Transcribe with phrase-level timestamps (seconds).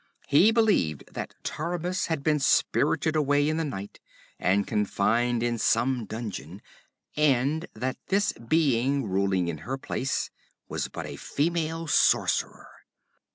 [0.27, 3.99] He believed that Taramis had been spirited away in the night,
[4.39, 6.63] and confined in some dungeon,
[7.15, 10.31] and that this being ruling in her place
[10.67, 12.67] was but a female sorcerer.